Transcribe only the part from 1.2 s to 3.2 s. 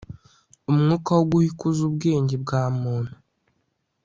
guha ikuzo ubwenge bwa muntu